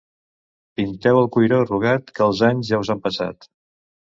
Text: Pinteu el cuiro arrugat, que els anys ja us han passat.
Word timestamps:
Pinteu 0.79 1.19
el 1.19 1.29
cuiro 1.35 1.59
arrugat, 1.65 2.09
que 2.17 2.27
els 2.31 2.43
anys 2.51 2.73
ja 2.73 2.81
us 2.87 2.91
han 2.95 3.05
passat. 3.07 3.51